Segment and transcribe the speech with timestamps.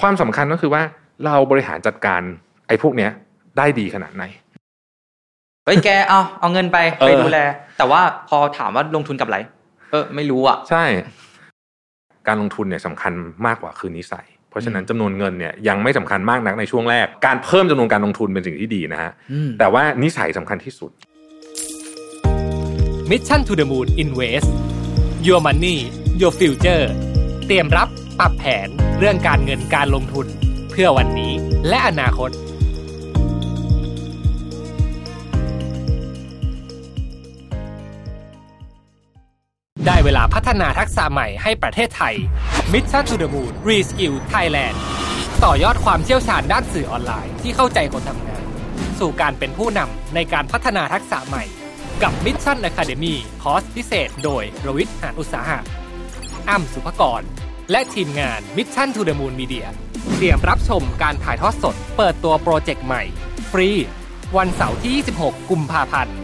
[0.00, 0.82] ความสำคัญก็คือว่า
[1.24, 2.20] เราบริหารจัดการ
[2.68, 3.10] ไอ้พวกเนี้ย
[3.58, 4.24] ได้ดีขนาดไหน
[5.64, 7.38] เฮ้ยแกเอาเอาเงินไปเออไปดูแล
[7.78, 9.38] แต่ว่าพอถามว่าลงทุนกับอะไร
[9.90, 10.84] เออไม่รู้อะ ใช่
[12.28, 13.12] การลงทุนเนี่ยสำคัญ
[13.46, 20.90] มากกว่าคือนิสัย เพราะฉะนั้นจำนวนเงินเนี่ยยังไม่สำคัญมากนักในช่วงแรก การเพิ่มจำนวนการลงทุนเป็นสิ่งที่ดีนะฮะอืมแต่ว่านิสัยสำคัญที่สุด
[23.10, 24.48] Mission to the Moon Invest
[25.26, 25.76] Your Money
[26.20, 26.84] Your Future
[27.46, 27.88] เตรียมรับ
[28.20, 30.26] ปรับแผนเรื่องการเงินการลงทุน
[30.70, 31.32] เพื่อวันนี้
[31.68, 32.30] และอนาคต
[39.86, 42.14] ได้เวลาพัฒนาทักษะใหม่ให้ประเทศไทย
[42.72, 44.76] Mission to the Moon Reskill Thailand
[45.44, 48.42] ต่อยอดความเชี่ยวชาญด้านสื่อออนไลน์ที่เข้าใจคนทำงาน
[48.98, 51.44] สู่การเป็นผู้นำในการพัฒนาทักษะใหม่
[52.02, 55.58] กับ Mission Academy คอร์สพิเศษ โดยรวิทย์หานอุตสาหะ
[56.48, 57.22] อ้ำสุภกร
[57.70, 59.66] และทีมงาน Mission to the Moon Media
[60.14, 63.02] เตรียมรับชมการถ่ายทอดสด เปิดตัวโปรเจกต์ใหม่
[63.52, 63.68] ฟรี
[64.36, 66.16] วันเสาร์ที่ 26 กุมภาพันธ์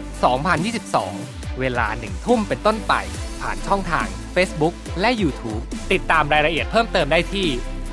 [0.95, 2.93] 2022 เวลาหนึ่งทุ่มเป็นต้นไป
[3.41, 7.47] ผ่านช่องทาง Facebook และ YouTube ติดตามรายละเอียดเพิ่มเติมได้ที่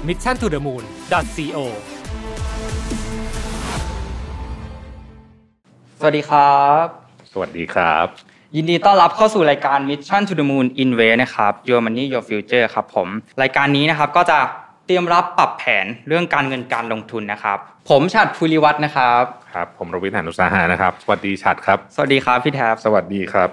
[0.06, 1.58] mission to the moon co
[5.98, 6.86] สวัสดีครับ
[7.32, 13.08] สวัสดีครับ ยินดีต้อนรับเข้าสู่รายการ Mission to the Moon Invest นะครับ Your Money Your Future ครับผม
[13.42, 14.38] รายการนี้นะครับก็จะ
[14.86, 17.58] เตรียมรับปรับแผนเรื่องการเงินการลงทุนนะครับ
[17.90, 23.48] ผมชัดภูริวัฒน์นะครับครับ ผมรวิทย์หานุสาหะนะครับ สวัสดีชัดครับ สวัสดีครับพี่แท็บสวัสดีครับ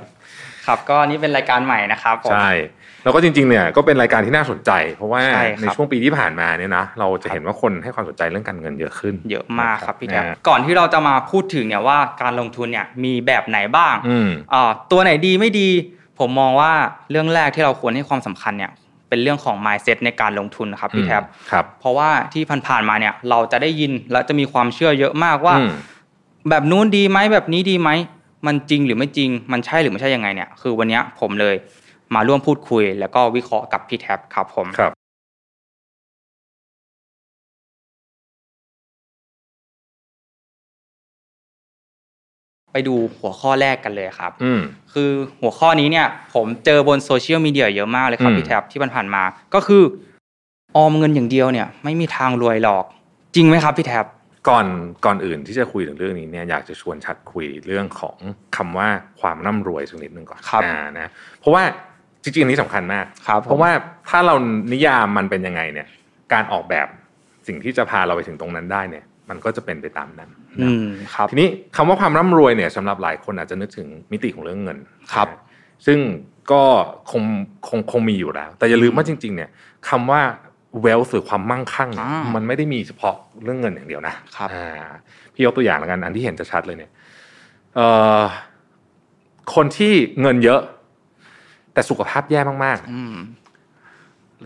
[0.66, 2.50] ครับก็นี่เป็นรายการใหม่นะครับผมใช่
[3.04, 15.70] แล้วก็จริงๆเนี่ยก็เป็นรายการที่น่าสนใจ เพราะว่าใช่ครับในช่วงปีที่ผ่านมาเนี่ยนะเราจะเห็นว่าคนให้ความสนใจเรื่องการเงินเยอะขึ้น เยอะมากครับพี่แท็บนะฮะก่อนที่เราจะมาพูดถึงเนี่ยว่าการลงทุนเนี่ยมีแบบไหนบ้างอืมอ่าตัวไหนดีไม่ดี
[16.20, 16.72] ผมมองว่า
[17.12, 18.72] เรื่องแรกที่เราควรให้ความสำคัญเนี่ย
[19.10, 25.72] เป็นเรื่องของ mindset ในการลงทุนนะครับพี่แท็บครับ เพราะว่าที่ผ่านๆมาเนี่ยเราจะได้ยินและจะมีความเชื่อเยอะมากว่าอืม
[26.50, 27.90] แบบนู้นดีไหมแบบนี้ดีไหม
[28.48, 31.56] มันจริงหรือไม่จริง มันใช่หรือไม่ใช่ยังไงเนี่ย คือวันเนี้ยผมเลย
[32.16, 34.92] มาร่วมพูดคุย แล้วก็วิเคราะห์กับพี่แท็บครับผมครับ
[42.74, 44.62] ไปดูหัวข้อแรกกันเลยครับอืม
[44.94, 45.10] คือ
[45.42, 49.84] หัวข้อนี้เนี่ย ผมเจอบนโซเชียลมีเดียเยอะมากเลยครับอืมพี่แท็บที่ผ่านๆมา ก็คือ
[50.76, 52.86] ออมเงินอย่างเดียวเนี่ย ไม่มีทางรวยหรอก
[53.36, 54.06] จริงไหมครับพี่แท็บ
[54.50, 54.66] ก่อน
[55.06, 58.18] ก่อนอื่นที่จะคุยถึงเรื่องนี้เนี่ยอยากจะชวนชัดคุยเรื่องของ
[58.56, 58.88] คำว่า
[59.20, 61.08] ความร่ำรวยสักนิดหนึ่งก่อนครับอ่านะ
[61.40, 61.64] เพราะว่า
[62.24, 63.72] จริงๆอันนี้สำคัญมากครับผมเพราะว่า
[64.10, 64.36] ถ้าเรา
[64.74, 65.88] นิยามมันเป็นยังไงเนี่ย
[66.34, 66.88] การออกแบบ
[67.48, 70.30] สิ่งที่จะพาเราไปถึงตรงนั้นได้เนี่ย มันก็จะเป็นไปตามนั้น
[70.62, 74.78] นะอืมครับทีนี้คำว่าความร่ำรวยเนี่ยสำหรับหลายคนอาจจะนึกถึงมิติของเรื่องเงิน
[75.14, 75.38] ครับนะ
[75.86, 76.00] ซึ่ง
[76.52, 76.64] ก็
[77.12, 77.24] คง
[77.68, 79.50] คงคงมีอยู่แล้ว แต่อย่าลืมว่าจริง ๆ เนี่ย
[79.90, 80.22] คำว่า
[80.86, 84.68] wealth หรือความมั่งคั่งเนี่ยอ่ามัมันไม่ได้มีเฉพาะเรื่องเงินอย่างเดียวนะครับอ่า
[85.34, 86.92] พี่ยกตัวอย่างแล้วกันอันที่เห็นจะชัดเลยเนี่ย
[87.76, 87.88] เอ่
[88.20, 88.22] อ
[89.56, 90.62] คนที่เงินเยอะ
[91.80, 93.16] แต่สุขภาพแย่มากๆอืม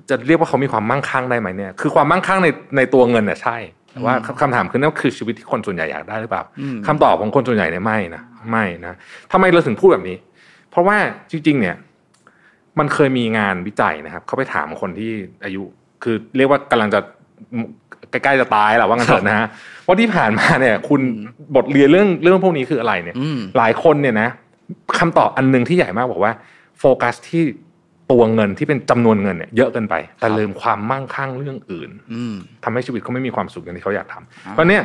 [0.10, 3.58] จะเรียกว่าเขามีความมั่งคั่งได้ไหมเนี่ย คือความมั่งคั่งในในตัวเงินเนี่ยใช่
[3.92, 8.22] แต่ว่าอืมคำถามคือนั่นคือชีวิตที่คนส่วนใหญ่อยากได้หรือเปล่าอืมคำตอบของคนส่วนใหญ่เนี่ยไม่นะ
[8.52, 8.94] ไม่นะ
[9.32, 10.18] ทำไมเราถึงพูดแบบนี้
[10.72, 10.98] เพราะว่า
[11.32, 11.76] จริง ๆ เนี่ย
[12.80, 15.12] มันเคยมีงานวิจัยนะครับ เขาไปถามคนที่
[15.44, 15.64] อายุ
[16.04, 17.00] คือเรียกว่ากำลังจะ
[18.12, 19.48] ใกล้ๆจะตายแหละว่างั้นเถอะนะฮะ
[19.86, 21.02] ว่าที่ผ่านมาเนี่ย คุณ
[21.56, 24.30] บทเรียนเรื่องเรื่องพวกนี้คืออะไรเนี่ยอืมหลายคนเนี่ยนะ
[25.00, 26.32] คำตอบอันหนึงที่ใหญ่มากบอกว่า
[26.86, 27.44] โฟกัสที่
[28.12, 34.84] ตัวเงินที่เป็นจำนวนเงินเนี่ยเยอะเกินไป แต่ครับลืมความมั่งคั่งเรื่องอื่นอืมทำให้ชีวิตเขาไม่มีความสุขอย่างที่เขาอยากทำอ่าเพราะเนี่ย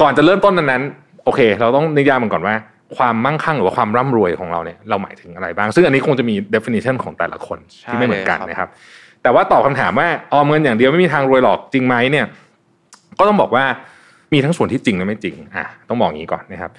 [0.00, 0.82] ก่อนจะเริ่มต้นนั้นนั้น
[1.24, 2.54] โอเค เราต้องนิยามมันก่อนว่า
[2.96, 7.58] ความมั่งคั่งหรือว่าความร่ำรวยของเราเนี่ยเราหมายถึงอะไรบ้าง ซึ่งอันนี้คงจะมี definition ของแต่ละคน
[7.90, 8.68] ที่ไม่เหมือนกันนะครับ
[9.22, 12.26] แต่ว่าตอบคำถามว่าออมเงินอย่างเดียวไม่มีทางรวยหรอกจริงไหมเนี่ย
[13.18, 13.64] ก็ต้องบอกว่า
[14.32, 16.70] มีทั้งส่วนที่จริงและไม่จริงอะต้องบอกอย่างนี้ก่อนนะครับ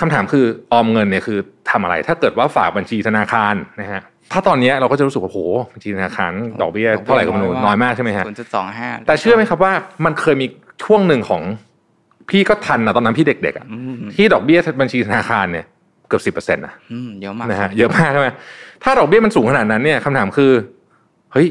[0.00, 1.38] คำถามคือออมเงินเนี่ยคือ
[1.70, 4.02] ทำอะไร ถ้าเกิดว่าฝากบัญชีธนาคารนะฮะ
[4.32, 5.38] ถ้าตอนเนี้ยเราก็จะรู้สึกว่าโอ้โห
[5.74, 9.72] บัญชีธนาคารดอกเบี้ยเท่าไหร่ก็ไม่รู้น้อยมากใช่ไหมฮะศูนย์จุดสองห้าแต่เชื่อไหมครับว่า
[10.04, 10.46] มันเคยมี
[10.84, 11.42] ช่วงหนึ่งของ
[12.30, 15.66] พี่ก็ทันนะตอนนั้นพี่เด็กๆอะอืมที่ดอกเบี้ยบัญชีธนาคารเนี่ย
[16.08, 18.28] เกือบสิบเปอร์เซ็นต์นะอืมเยอะมากนะฮะเยอะมากใช่ไหม
[18.82, 20.52] ถ้าดอกเบี้ยมันสูงขนาดนั้นเนี่ยคำถามคือ
[21.32, 21.46] เฮ้ย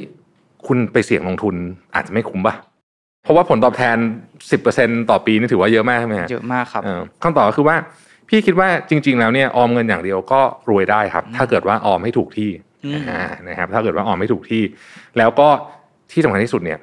[0.68, 1.56] คุณไปเสี่ยงลงทุน
[1.96, 2.56] อาจจะไม่คุ้มป่ะ
[3.24, 3.98] เพราะว่าผลตอบแทน
[4.52, 7.76] สิบเปอร์เซ็นต่อปีนี่ถือว่าเยอะมากใช่ไหมฮะเยอะมากครับเออคำตอบก็คือว่า
[8.30, 12.50] พี่คิดว่าจริง ๆ แล้วเนี่ยออมเงินอย่างเดียวก็รวยได้ครับ ถ้าเกิดว่าออมให้ถูกที่
[12.86, 14.64] อืมอ่านะครับ ถ้าเกิดว่าออมให้ถูกที่
[15.18, 15.48] แล้วก็
[16.12, 16.80] ที่สำคัญที่สุดเนี่ย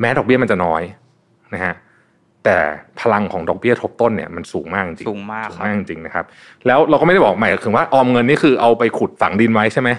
[0.00, 0.82] แม้ดอกเบี้ยมันจะน้อย
[1.54, 1.74] นะฮะ
[2.44, 2.58] แต่
[3.00, 6.24] พลังของดอกเบี้ยทบต้นเนี่ยมันสูงมากจริงสูงมากสูงครับมากจริงๆนะครับ
[6.66, 9.90] แล้วเราก็ไม่ได้บอกหมายถึงว่าออมเงินนี่คือเอาไปขุดฝังดินไว้ใช่ไหม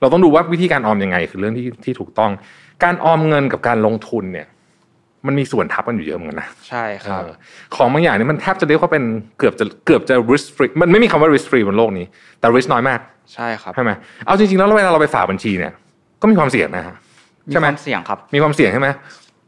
[0.00, 2.30] เราต้องดูว่าวิธีการออมยังไง คือเรื่องที่ที่ถูกต้อง
[2.84, 4.46] การออมเงินกับการลงทุนเนี่ย
[5.26, 7.32] มันมีส่วนทับกันอยู่เยอะเหมือนกันนะใช่ครับเออ
[7.76, 9.04] ของบางอย่างนี่มันแทบจะเรียกว่าเป็น
[9.38, 12.06] เกือบจะเกือบจะ risk free มันไม่มีคำว่า risk free บนโลกนี้
[12.40, 13.00] แต่ risk น้อยมาก
[13.34, 13.90] ใช่ครับใช่ไหม
[14.26, 15.72] เอาจริงๆแล้วเวลาเราไปฝากบัญชีเนี่ย
[16.20, 16.96] ก็มีความเสี่ยงนะฮะ
[17.48, 18.88] มีใช่ไหมความเสี่ยงครับ มีความเสี่ยงใช่ไหม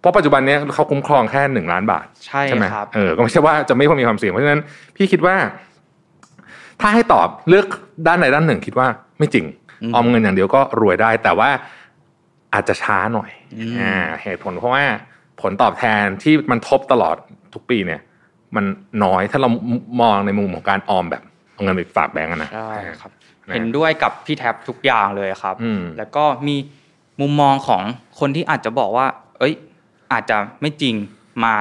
[0.00, 4.60] เพราะปัจจุบันเนี้ยเขาคุ้มครองแค่หนึ่งล้านบาทใช่ใช่ไหมครับเออก็ไม่ใช่ว่าจะไม่มีความเสี่ยงเพราะฉะนั้น
[4.96, 5.36] พี่คิดว่า
[6.80, 7.66] ถ้าให้ตอบเลือก
[8.06, 8.88] ด้านใดด้านหนึ่ง คิดว่า
[9.18, 9.44] ไม่จริง
[9.82, 11.50] อืมออมเงินอย่างเดียวก็รวยได้ แต่ว่า
[12.54, 14.84] อาจจะช้าหน่อยอืมอ่าเหตุผลเพราะว่า
[15.40, 17.16] ผลตอบแทนที่มันทบตลอด
[17.54, 18.00] ทุกปีเนี่ย
[18.56, 18.64] มัน
[19.04, 19.48] น้อยถ้าเรา
[20.00, 21.22] มองในมุมของการออมแบบ
[21.52, 23.10] เอาเงินไปฝากแบงก์อะนะใช่ครับ
[23.48, 26.56] นะเห็นด้วยกับพี่แท็บทุกอย่างเลยครับอืมแล้วก็มี
[27.20, 27.82] มุมมองของ
[28.20, 29.06] คนที่อาจจะบอกว่า
[29.38, 29.54] เอ้ย
[30.12, 30.94] อาจจะไม่จริง
[31.44, 31.54] มา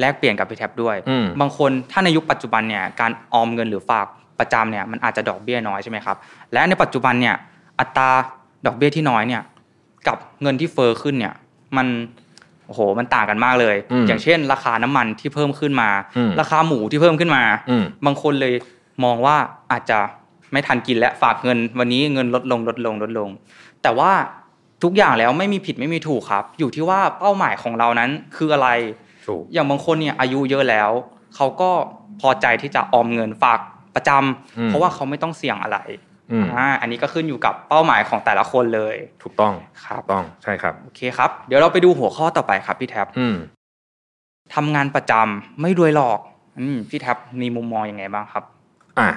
[0.00, 4.06] แลกเปลี่ยนกับพี่แท็บด้วยอืมบางคนถ้าในยุคปัจจุบันเนี่ยการออมเงินหรือฝาก
[4.38, 6.16] ประจำเนี่ยมันอาจจะดอกเบี้ยน้อยใช่ไหมครับ
[6.52, 7.34] และในปัจจุบันเนี่ย
[7.80, 8.10] อัตรา
[8.66, 9.42] ดอกเบี้ยที่น้อยเนี่ย
[10.08, 11.34] กับเงินที่เฟอ้อขึ้นเนี่ย
[11.76, 11.86] มัน
[12.66, 18.54] โอ้โห มันต่างกันมากเลยอืมอย่างเช่น ราคาน้ำมันที่เพิ่มขึ้นมาอืมราคาหมูที่เพิ่มขึ้นมาอืมบางคนเลย
[19.04, 19.36] มองว่า
[19.72, 19.98] อาจจะ
[20.52, 23.28] ไม่ทันกินและฝากเงิน วันนี้เงินลดลงลดลงลดลง
[23.82, 24.10] แต่ว่า
[24.82, 28.68] ทุกอย่างแล้วไม่มีผิดไม่มีถูกครับ อยู่ที่ว่าเป้าหมายของเรานั้นคืออะไร
[29.26, 30.90] ถูกอย่างบางคนเนี่ยอายุเยอะแล้ว
[31.34, 31.70] เขาก็
[32.20, 33.60] พอใจที่จะออมเงินฝาก
[33.94, 35.78] ประจำอืมเพราะว่าเขาไม่ต้องเสี่ยงอะไร
[36.32, 39.52] อืมอ่าอันนี้ก็ขึ้นอยู่กับเป้าหมายของแต่ละคนเลย ถูกต้อง
[39.84, 43.36] ครับถูกต้องใช่ครับโอเคครับ เดี๋ยวเราไปดูหัวข้อต่อไปครับพี่แท็บอืม
[44.54, 46.20] ทำงานประจำไม่รวยหรอก
[46.60, 48.44] อืมพี่แท็บมีมุมมองยังไงบ้างครับ
[48.98, 49.08] อะ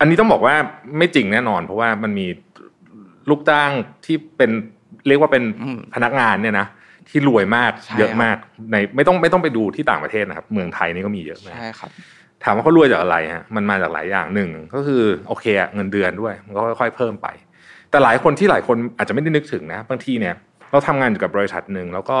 [0.00, 0.54] อันนี้ต้องบอกว่า
[0.98, 2.26] ไม่จริงแน่นอน เพราะว่ามันมี
[3.30, 3.70] ลูกจ้าง
[4.04, 4.50] ที่เป็น
[5.08, 6.66] เรียกว่าเป็นอืมพนักงานเนี่ยนะ
[7.08, 8.36] ที่รวยมากใช่เยอะมาก
[8.70, 11.90] ในไม่ต้องไม่ต้องไปดูที่ต่างประเทศนะครับ เมืองไทยนี่ก็มีเยอะมากใช่ครับ
[12.44, 17.26] ถามว่าเขารวยจากอะไรฮะมันมาจากหลายอย่างหนึ่งก็คือโอเคอะเงินเดือนด้วย มันก็ค่อยๆเพิ่มไป
[17.90, 20.34] แต่หลายคนที่หลายคนอาจจะไม่ได้นึกถึงนะบางทีเนี่ย
[20.70, 22.18] เราทำงานอยู่กับบริษัทหนึ่งแล้วก็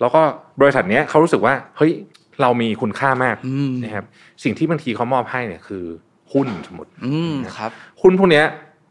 [0.00, 0.20] แล้วก็
[0.60, 1.92] บริษัทเนี้ยเขารู้สึกว่าเฮ้ย
[2.40, 4.04] เรามีคุณค่ามากอืมนะครับ
[4.44, 5.84] สิ่งที่บางทีเขามอบให้เนี่ยคือ
[6.32, 7.70] หุ้นสมมติอืมครับ
[8.02, 8.44] หุ้นพวกเนี้ย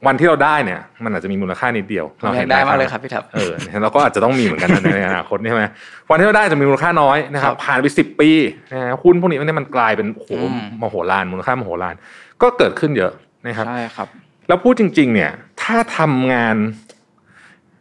[0.08, 3.52] วันที่เราได้เนี่ย มันอาจจะมีมูลค่านิดเดียวเราอยากได้มากเลยครับพี่แท็บเออ
[3.84, 5.64] เราก็อาจจะต้องมีเหมือนกันนะในอนาคตใช่ไหม
[6.10, 8.30] วันที่เราได้จะมีมูลค่าน้อยนะครับครับผ่านไปสิบปี
[8.72, 11.96] นะฮะหุ้นพวกนี้มันกลายเป็นโอ้โหอืมมโหฬารมูลค่ามโหฬาร
[12.42, 13.12] ก็เกิดขึ้นเยอะ
[13.46, 14.08] นะครับใช่ครับ
[14.48, 15.32] แล้วพูดจริง ๆ เนี่ย
[15.62, 16.56] ถ้าทำงาน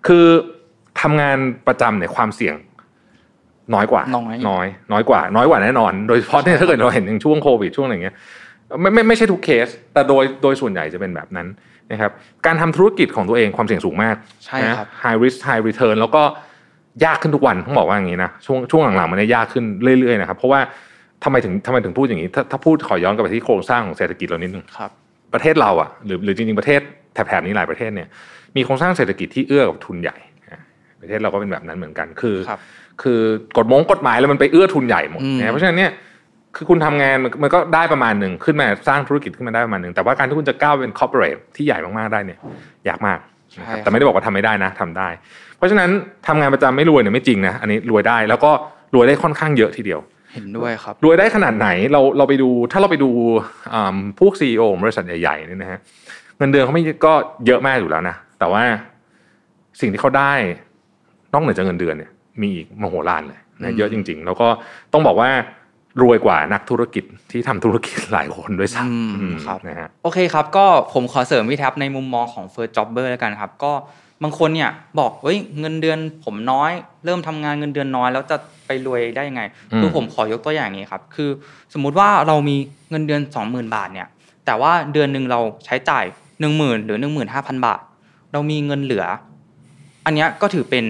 [0.06, 0.26] คือ
[1.00, 1.36] ทำงาน
[1.66, 2.54] ประจำเนี่ยความเสี่ยง
[3.74, 8.14] น้อยกว่า น้อยน้อย น้อยกว่า น้อยกว่าแน่นอน โดยเฉพาะเนี่ยถ้าเกิดเราเห็นอย่างช่วงโควิดช่วงอะไรเงี้ย
[8.80, 11.46] ไม่ไม่ไม่ใช่ทุกเคส แต่โดยโดยส่วนใหญ่จะเป็นแบบนั้น
[11.92, 12.12] นะครับ
[12.46, 16.22] การทำธุรกิจของตัวเองความเสี่ยงสูงมากใช่ครับนะ high risk high return แล้วก็
[17.04, 19.64] ยากขึ้นทุกวันต้องบอกว่าอย่างนี้นะช่วงช่วงหลังๆมันเนี่ยยากขึ้น
[20.00, 20.60] เรื่อยๆนะครับเพราะว่า
[21.24, 24.90] ทำไมถึงทำไมถึงพูดอย่างนี้ถ้าถ้าพูดขอย้อนกลับไปที่โครงสร้างของเศรษฐกิจเรานิดนึงครับ
[25.34, 26.80] ประเทศเราอะหรือหรือจริงๆประเทศ
[27.14, 28.08] แถบๆนี้หลายประเทศเนี่ย
[28.56, 30.16] มีโครงสร้างเศรษฐกิจที่เอื้อกับทุนใหญ่
[30.52, 30.62] นะ
[31.00, 32.60] ประเทศเราก็เป็นแบบนั้นเหมือนกันคือครับ
[33.02, 33.20] คือ
[33.56, 35.90] กฎมงกฎหมายแล้วมันไปเอื้อทุนใหญ่หมดอืมนะเพราะฉะนั้นเนี่ย
[36.58, 42.38] คือคุณทำงานมันมันก็ได้ประมาณหนึ่งขึ้นมาสร้างธุรกิจขึ้นมาได้ประมาณหนึ่งแต่ว่าการที่คุณจะก้าวเป็นคอร์ปอเรทที่ใหญ่มากๆได้เนี่ย
[42.88, 43.18] ยากมาก
[43.60, 45.08] นะครับใช่ครับแต่ไม่ได้บอกว่าทำไม่ได้นะทำได้
[45.56, 45.90] เพราะฉะนั้น
[46.26, 48.50] ทำงานประจำไม่รวยเนี่ยไม่จริงนะอันนี้รวยได้แล้วก็
[48.94, 50.00] รวยได้ค่อนข้างเยอะทีเดียว
[50.34, 53.10] เห็นด้วยครับรวยได้ขนาดไหนเราเราไปดูถ้าเราไปดู
[53.74, 55.78] อ่าพวกซีอของบริษัทใหญ่ๆเนี่ยนะฮะ
[56.38, 57.12] เงินเดือนเขาไม่ก็
[57.46, 58.62] เยอะมากอยู่แล้วนะแต่ว่า
[59.80, 60.32] สิ่งที่เขาได้
[61.32, 62.10] นอกเหนือจากเงินเดือนเนี่ย
[62.42, 64.48] มีอีกมโหฬารเลยอืนะมเยอะจริง ๆ แล้วก็
[64.92, 65.30] ต้องบอกว่า
[66.02, 73.72] รวยกว่านักธุรกิจที่ทำธุรกิจหลายคนด้วยซ้อืมำอืมครับนะฮะโอเคครับ ก็ผมขอเสริมพี่แท็บในมุมมองของ First Jobber แล้วกันครับ ก็
[74.22, 76.72] บางคนเนี่ยบอกเฮ้ยเงินเดือนผมน้อย
[77.04, 78.36] เริ่มทำงานเงินเดือนน้อย แล้วจะ
[78.66, 81.30] ไปรวยได้ยังไงอืมคือผมขอยกตัวอย่างนี้ครับ คือ
[81.74, 82.56] สมมุติว่าเรามี
[82.90, 84.08] เงินเดือน 20,000 บาทเนี่ย
[84.46, 86.04] แต่ว่าเดือนหนึ่งเราใช้จ่าย
[86.44, 86.98] 10,000 หรือ
[87.32, 87.80] 15,000 บาท
[88.32, 89.04] เรามีเงินเหลือ
[90.06, 90.84] อันเนี้ยก็ถือเป็น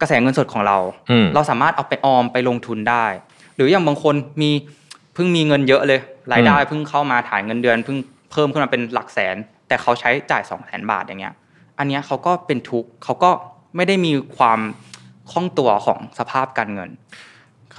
[0.00, 0.78] กระแสเงินสดของเรา
[1.10, 3.04] อืมเราสามารถเอาไปออมไปลงทุนได้
[3.56, 4.50] หรืออย่างบางคนมี
[5.14, 6.00] เพิ่งมีเงินเยอะเลย
[6.32, 7.98] รายได้อืมเพิ่งเข้ามาฐานเงินเดือนเพิ่ง
[8.32, 9.36] เพิ่มขึ้นมาเป็นหลักแสน
[9.68, 11.34] แต่เขาใช้จ่ายสองแสนบาทอย่างเงี้ย
[11.78, 13.30] อันเนี้ยเขาก็เป็นทุกข์เขาก็
[13.76, 14.60] ไม่ได้มีความ
[15.30, 16.90] คล่องตัวของสภาพการเงิน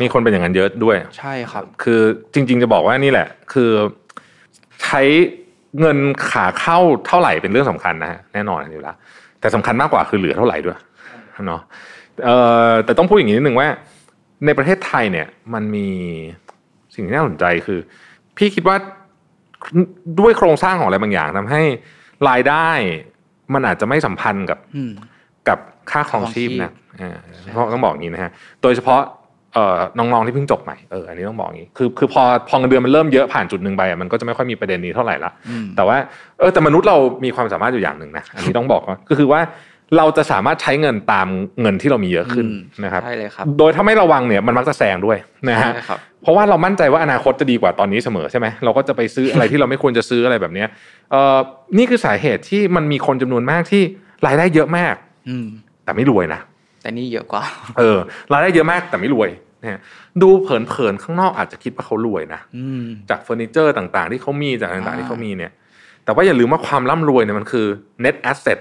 [0.02, 2.00] มีคนเป็นอย่างนั้นเยอะด้วย ใช่ครับ คือ
[2.34, 3.72] จริง ๆ จะบอกว่านี่แหละ คือ
[4.84, 5.02] ใช้
[5.80, 5.98] เงิน
[6.32, 8.96] ขาเข้าเท่าไหร่เป็นเรื่องสำคัญนะฮะแน่นอนอยู่แล้ว
[9.40, 10.78] แต่สำคัญมากกว่าคือเหลือเท่าไหร่ด้วย
[11.48, 11.62] เนาะ
[12.24, 12.36] เอ่
[12.70, 13.68] อแต่ต้องพูดอย่างนี้นิดนึงว่า
[14.46, 15.88] ในประเทศไทยเนี่ยมันมี
[16.96, 17.80] สิ่งที่น่าสนใจคือ
[18.38, 18.78] พี่คิดว่า
[20.20, 21.62] ด้วยโครงสร้างของอะไรบางอย่างทำให้
[22.30, 22.70] รายได้
[23.54, 24.92] มันอาจจะไม่สัมพันธ์กับอืม
[25.48, 25.60] กับ
[25.92, 27.18] ค่าครองชีพนะเออ
[27.54, 28.32] เพราะต้องบอกอย่างนี้นะฮะ
[28.64, 29.02] โดยเฉพาะ
[29.54, 35.98] เอ่อน้องๆที่เพิ่งจบใหม่เอออันนี้ต้องบอกอย่างนี้คือคือพอพอเงินเดือนมันเริ่มเยอะผ่านจุดหนึ่งไปอะมันก็จะไม่ค่อยมีประเด็นนี้เท่าไหร่ละอืมแต่ว่า
[36.40, 39.42] เออแต่มนุษย์เรามีความสามารถอยู่อย่างหนึ่งนะอันนี้ต้องบอกว่าก็คือว่า
[39.98, 41.28] เราจะสามารถใช้เงินตาม
[41.62, 45.18] เงินที่เรามีเยอะขึ้นอืมนะครับใช่เลยครับ โดยถ้าไม่ระวังเนี่ยมันมักจะแซงด้วย
[45.50, 50.68] นะฮะใช่ครับเพราะว่าเรามั่นใจว่าอนาคตจะดีกว่าตอนนี้เสมอใช่ไหมเราก็จะไปซื้ออะไรที่เราไม่ควรจะซื้ออะไรแบบเนี้ย
[51.12, 51.38] เอ่อ
[51.78, 53.84] นี่คือสาเหตุที่มันมีคนจำนวนมากที่
[54.28, 54.96] รายได้เยอะมาก
[55.30, 55.48] อืม
[55.84, 56.40] แต่ไม่รวยนะ
[56.82, 57.44] แต่นี่เยอะกว่า
[57.80, 57.98] เออ
[58.34, 59.30] รายได้เยอะมากแต่ไม่รวย
[59.62, 59.80] นะฮะ
[60.22, 65.52] ดูเผินๆข้างนอกอาจจะคิดว่าเขารวยนะอืมจากเฟอร์นิเจอร์ต่างๆ ที่เขามีจากต่างอ่าๆที่เขามีเนี่ย
[66.06, 67.68] แต่ว่าอย่าลืมว่าความร่ำรวยเนี่ยมันคือ
[68.04, 68.60] net asset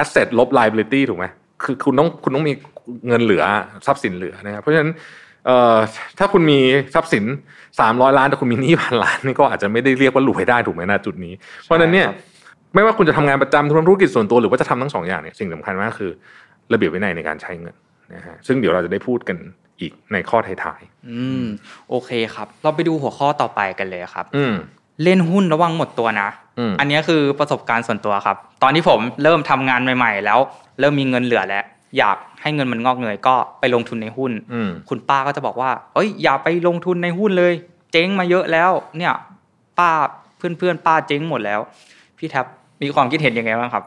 [0.00, 1.26] asset ลบ liability ถูกไหม
[1.62, 2.52] คือคุณต้องคุณต้องมี
[3.08, 3.44] เงินเหลือ
[3.86, 4.90] ทรัพย์สินเหลือนะครับเพราะฉะนั้น
[5.46, 5.76] เอ่อ
[6.18, 6.60] ถ้าคุณมี
[6.94, 7.24] ทรัพย์สิน
[7.70, 11.32] 300 ล้านแต่คุณมีหนี้พันล้านนี่ก็อาจจะไม่ได้เรียกว่ารวยได้ถูกไหมนะจุดนี้
[11.64, 12.16] เพราะฉะนั้นเนี่ยครับ
[12.74, 16.10] ไม่ว่าคุณจะทำงานประจำทำธุรกิจส่วนตัวหรือว่าจะทำทั้งสองอย่างเนี่ยสิ่งสำคัญมากคือ
[16.72, 17.74] ระเบียบวินัยในการใช้เงิน
[18.14, 19.36] นะฮะซึ่งเดี๋ยวเราจะได้พูดกัน
[19.80, 21.44] อีกในข้อท้ายอืม
[21.90, 24.54] โอเคครับ เราไปดูหัวข้อต่อไปกันเลยครับๆอืม
[25.02, 26.28] เล่นหุ้นระวังหมดตัวนะ
[26.58, 30.38] อืมอันนี้คือประสบการณ์ส่วนตัวครับ ตอนที่ผมเริ่มทำงานใหม่ ๆ แล้ว
[30.80, 31.64] เริ่มมีเงินเหลือแล้ว
[31.98, 37.52] อยากให้เงินมันงอกเงยก็ไปลงทุนในหุ้นอืมคุณป้าก็จะบอกว่า เอ้ยอย่าไปลงทุนในหุ้นเลย
[37.92, 39.12] เจ๊งมาเยอะแล้ว เนี่ย
[39.78, 39.90] ป้า
[40.38, 41.60] เพื่อนๆป้าเจ๊งหมดแล้ว
[42.18, 42.46] พี่แท็บ
[42.82, 43.84] มีความคิดเห็นยังไงบ้างครับ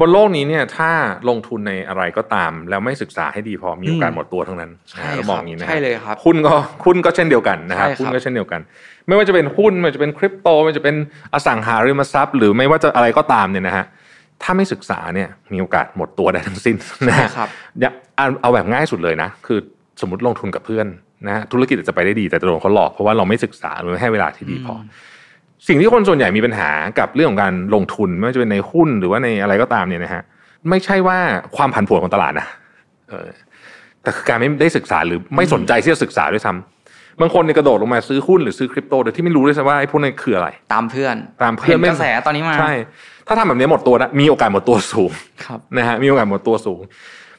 [0.00, 0.90] บนโลกนี้เนี่ยถ้า
[1.28, 8.60] ลงทุนในอะไรก็ตาม แล้วไม่ศึกษาให้ดีพอมีโอกาสอืมหมดตัวทั้งนั้นใช่นะคเรารับบอกอย่างนี้นะฮะใช่เลยครับหุ้นก็หุ้นก็เช่นเดียวกันนะครับใช่ครับหุ้นก็เช่นเดียวกัน
[9.06, 10.96] ไม่ว่าจะเป็นหุ้นไม่ว่าจะเป็นคริปโตไม่ว่าจะเป็น
[11.34, 13.84] อสังหาริมทรัพย์ หรือไม่ว่าจะอะไรก็ตามเนี่ยนะฮะ
[14.42, 16.76] ถ้าไม่ศึกษาเนี่ยมีโอกาสหมดตัวได้ทั้งสิ้น
[17.08, 17.48] นะใช่ฮะครับ
[17.80, 19.58] อย่าเอาเอาแบบง่ายสุดเลยนะ คือ
[20.00, 20.86] สมมติลงทุนกับเพื่อน
[21.26, 24.82] นะฮะธุรกิจอาจจะไปได้ดีแต่จะโดนเขาหลอกเพราะว่าเราไม่ศึกษาหรือไม่ให้เวลาที่ดีพออม
[25.68, 30.22] สิ่งที่คนส่วนใหญ่มีปัญหากับเรื่องของการลงทุนไม่ว่าจะเป็นในหุ้นหรือว่าในอะไรก็ตามเนี่ยนะฮะ
[30.70, 31.18] ไม่ใช่ว่า
[31.56, 32.46] ความผันผวนของตลาดนะ
[33.10, 33.28] เออ
[34.02, 42.72] แต่คือการไม่ได้ศึกษาหรือไม่สนใจที่จะศึกษาด้วยซ้ำบางคนเนี่ยกระโดดลงมาซื้อหุ้นหรือซื้อคริปโตโดยที่ไม่รู้ด้วยซ้ำว่าไอ้พวกนั้นคืออะไร ตามเพื่อนตามเพื่อนห็ไม่กระแสตอนนี้มาใช่
[43.26, 45.10] ถ้าทำแบบนี้หมดตัวนะมีโอกาสหมดตัวสูง
[45.44, 46.80] ครับนะฮะมีโอกาสหมดตัวสูง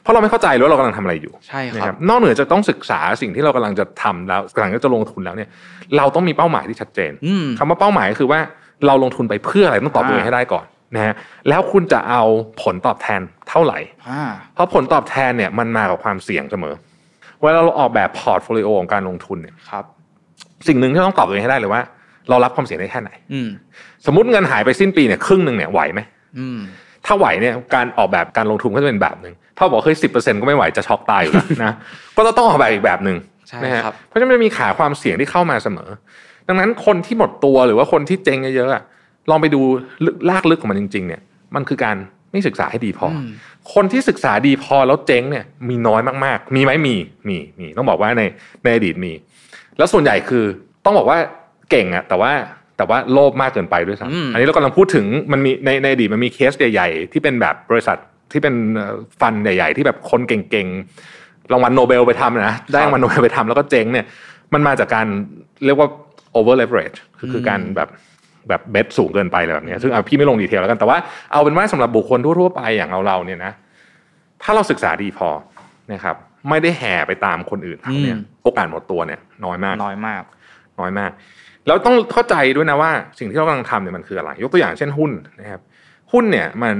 [0.06, 5.48] เพราะเราไม่เข้าใจเลยว่าเรากำลังทำอะไรอยู่ใช่คนะรัครับบนอกเหนือจากต้องศึกษาสิ่งที่เรากำลังจะทำแล้วกำลังจะลงทุนแล้วเนี่ย
[5.96, 8.40] เราต้องมีเป้าหมายที่ชัดเจนอืมคำว่าเป้าหมายก็คือว่า
[8.86, 11.14] เราลงทุนไปเพื่ออะไรต้องตอบตัวเองอ่าให้ได้ก่อนนะฮะ
[11.48, 12.22] แล้วคุณจะเอา
[12.62, 13.78] ผลตอบแทนเท่าไหร่
[14.10, 14.22] อ่า
[14.54, 16.74] เพราะผลตอบแทนเนี่ยมันมากับความเสี่ยงเสมอ
[17.40, 19.84] เวลาเราออกแบบพอร์ตโฟลิโอของการลงทุนเนี่ยครับ
[20.68, 21.82] สิ่งหนึ่งที่ต้องตอบตัวเองให้ได้เลยว่า
[22.28, 23.48] เรารับความเสี่ยงได้แค่ไหนอืม
[24.06, 26.00] สมมติเงินหายไปสิ้นปีเนี่ยครึ่งหนึ่งเนี่ยไหวไหม
[26.38, 26.58] อืม
[27.06, 31.72] ถ้าไหวเนี่ยการออกแบบการลงทุนก็จะเป็นแบบหนึ่ง ถ้าบอกเฮ้ยสิบเปอร์เซ็นก็ไม่ไหวจะช็อกตายอยู่แล้วนะ
[32.16, 33.16] ก็จะต้องออกแบบอีกแบบหนึ่ง
[33.48, 35.88] ใช่นะฮะครับเพราะฉะนั้นมันมีขาความเสี่ยงที่เข้ามาเสมอ
[36.48, 38.82] ดังนั้นคนที่หมดตัวหรือว่าคนที่เจ๊งเยอะๆอะ
[39.30, 39.60] ลองไปดู
[40.04, 41.20] ลึกรากลึกของมันจริง ๆ เนี่ย
[41.54, 41.96] มันคือการ
[42.32, 43.28] ไม่ศึกษาให้ดีพออม
[43.74, 46.96] คนที่ศึกษาดีพอแล้วเจ๊งเนี่ย มีน้อยมากๆ มีไหมมี
[47.28, 48.22] มีมีต้องบอกว่าใน
[48.64, 49.12] ในอดีตมี
[49.78, 50.44] แล้วส่วนใหญ่คือ
[50.84, 51.18] ต้องบอกว่า
[51.70, 52.32] เก่งอะแต่ว่า
[52.76, 57.96] แต่ว่าโลภมากเกินไปด้วยอืมซ้ำอันนี้เรากำลังพูดถึงมันมีในในอดีตมันมีเคสใหญ่ ๆ ที่เป็นแบบบริษัท
[58.32, 64.06] ที่เป็นเอ่อ fund ใหญ่ ๆ ที่แบบคนเก่งๆรางวัลโนเบลไปทำนะได้รางวัลโนเบลไปทำแล้วก็เจ๊งเนี่ย
[64.54, 65.06] มันมาจากการ
[65.64, 65.88] เรียกว่า
[66.38, 67.88] over leverage คือคือการแบบ
[68.48, 70.98] แบบเบ็ดสูงเกินไปอะไรแบบเนี้ยซึ่งอะพี่ไม่ลงดีเทลแล้วกันแต่ว่า
[71.32, 73.52] เอาเป็นว่าสำหรับบุคคลทั่วๆไปอย่างเราเราๆเนี่ยนะ
[74.42, 75.28] ถ้าเราศึกษาดีพอ
[75.92, 76.16] นะครับ
[76.48, 80.22] ไม่ได้แห่ไปตามคนอื่นเขาเนี่ยอืมโอกาสหมดตัวเนี่ย น้อยมาก น้อยมาก
[80.80, 81.10] น้อยมาก
[81.66, 85.60] แล้วต้องเข้าใจด้วยนะว่า สิ่งที่เรากำลังทำเนี่ยมันคืออะไร ยกตัวอย่างเช่นหุ้นนะครับ
[86.12, 86.76] หุ้นเนี่ยมัน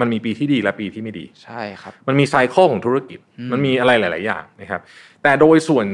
[0.00, 4.80] มันมีปีที่ดีและปีที่ไม่ดี ใช่ครับ มันมีไซเคิลของธุรกิจอืมมันมีอะไรหลาย ๆ อย่างนะครับ
[5.22, 5.86] แต่โดยส่วน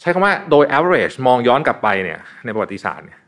[0.00, 3.18] ใช้คำว่าโดย average มองย้อนกลับไปเนี่ยในประวัติศาสตร์เนี่ย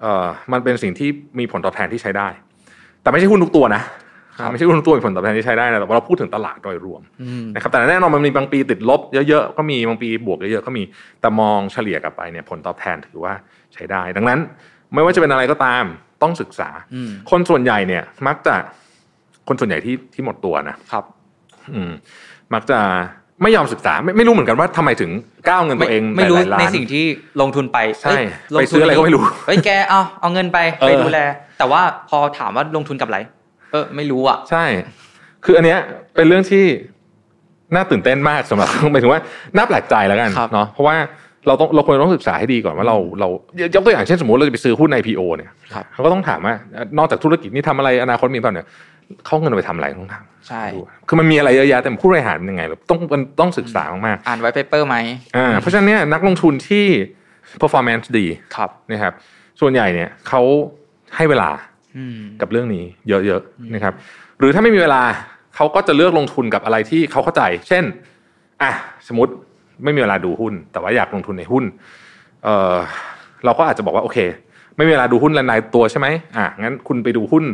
[0.00, 2.28] เอ่อมันเป็นสิ่งที่มีผลตอบแทนที่ใช้ได้
[3.02, 3.82] แต่ไม่ใช่หุ้นทุกตัวนะ
[4.50, 10.82] ไม่ใช่หุ้นทุกตัวมีผลตอบแทนที่ใช้ได้นะแต่ว่าเราพูดถึงตลาดโดยรวมอืมนะครับแต่แน่นอนมันมีบางปีติดลบเยอะๆก็มีบางปีบวกเยอะๆก็มี
[11.20, 13.34] แต่มองเฉลี่ยกลับไปเนี่ยผลตอบแทนถือว่า
[13.74, 14.38] ใช้ได้ ดังนั้น
[14.94, 15.84] ไม่ว่าจะเป็นอะไรก็ตาม
[16.22, 18.54] ต้องศึกษาอืมคนส่วนใหญ่เนี่ยมักจะ
[19.48, 21.04] คนส่วนใหญ่ที่ที่หมดตัวนะครับ
[21.74, 21.90] อืม
[22.54, 22.78] มักจะ
[23.42, 25.10] ไม่ยอมศึกษาไม่ไม่รู้เหมือนกันว่าทำไมถึง
[25.48, 27.04] ก้าวเงินตัวเองไม่รู้หลายๆล้านในสิ่งที่
[27.40, 31.18] ลงทุนไปใช่เอ้ยลงไปซื้ออะไรก็ไม่รู้เฮ้ยแกเอาเอาเงินไปเออไปดูแล
[31.58, 33.18] แต่ว่าพอถามว่าลงทุนกับอะไร
[33.72, 34.64] เออไม่รู้อะ ใช่
[35.44, 35.78] คืออันเนี้ย
[36.16, 36.64] เป็นเรื่องที่
[37.74, 39.20] น่าตื่นเต้นมากสำหรับหมายถึงว่า
[39.56, 40.96] น่าแปลกใจแล้วกันครับเนาะเพราะว่า
[41.46, 43.28] เราต้องเราควรต้องศึกษาให้ดีก่อนว่าเราเรา
[43.74, 46.54] ยกตัวอย่างเช่นสมมติเราจะไปซื้อหุ้น IPO เนี่ยครับเขาก็ต้องถามว่า
[46.98, 48.66] นอกจากธุรกิจนี่ทำอะไรอนาคตมีเปล่าเนี่ย
[49.24, 56.86] เขาเอาเงินไปทำอะไรต้องถามใช่ดูคือมันมีอะไรเยอะแยะแต่ผู้บริหารเป็นยังไงต้องมันต้องศึกษามากอ่านไว้เปเปอร์ไหมๆอ่าเพราะฉะนั้นเนี่ยนักลงทุนที่
[57.60, 58.26] performance ดี
[58.56, 59.12] ครับนะครับ
[59.60, 60.42] ส่วนใหญ่เนี่ยเขา
[61.16, 61.50] ให้เวลา
[61.96, 63.94] อืมกับเรื่องนี้เยอะๆนะครับ
[64.38, 65.02] หรือถ้าไม่มีเวลา
[65.56, 67.84] เขาก็จะเลือกลงทุนกับอะไรที่เขาเข้าใจ เช่น
[68.62, 68.72] อะ
[69.08, 69.32] สมมติ
[69.84, 71.64] ไม่มีเวลาดูหุ้น แต่ว่าอยากลงทุนในหุ้น
[72.44, 72.76] เออ
[73.44, 74.18] เราก็อาจจะบอกว่าโอเค
[74.76, 77.44] ไม่มีเวลาดูหุ้นรายตัวใช่ไหมอะงั้นคุณไปดูหุ้น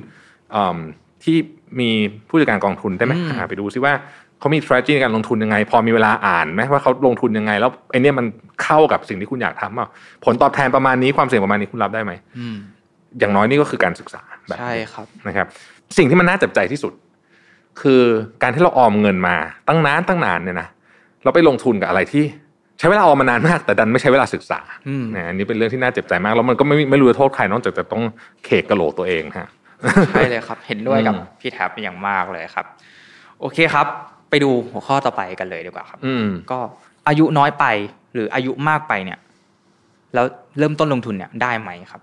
[0.53, 0.79] เอิ่ม
[1.25, 1.37] ที่
[1.81, 1.91] มี
[2.29, 3.93] ผู้จัดการกองทุนได้ไหมอืมหาไปดูซิว่า
[4.39, 8.27] เขามี strategy ในการลงทุนยังไง พอมีเวลาอ่านไหมว่าเขาลงทุนยังไง แล้วไอเนี้ยมัน
[8.63, 9.87] เข้ากับสิ่งที่คุณอยากทำเปล่า
[10.25, 12.57] ผลตอบแทนประมาณนี้ความเสี่ยงประมาณนี้คุณรับได้ไหมอืม
[13.19, 15.47] อย่างน้อยนี่ก็คือการศึกษาแบบใช่นี้ครับนะครับ
[15.97, 16.93] สิ่งที่มันน่าจับใจที่สุด
[17.81, 18.03] คือ
[18.43, 19.37] การที่เราออมเงินมา
[19.69, 20.69] ตั้งนานตั้งนานเนี่ยนะ
[21.25, 22.25] เราไปลงทุนกับอะไรที่
[22.79, 28.05] ใช้เวลาออมมานานมาก แต่ดันไม่ใช้เวลาศึกษาอืมนะอันนี้เป็นเรื่องที่น่าเจ็บใจมากแล้วมันก็ไม่ไม่รู้จะโทษใครนอกจากจะต้อง
[28.45, 29.49] เคกกระโหลกตัวเองฮะ
[30.11, 32.67] ใช่เลยครับ เห็นด้วยกับอืมพี่แท็บเป็นอย่างมากเลยครับ
[33.41, 33.87] โอเคครับ
[34.31, 36.59] ไปดูหัวข้อต่อไปกันเลยดีกว่าครับ อืมก็
[37.09, 37.65] อายุน้อยไป
[38.15, 39.19] หรืออายุมากไปเนี่ย
[40.15, 40.27] แล้ว
[40.59, 42.01] เริ่มต้นลงทุนเนี่ยได้ไหมครับ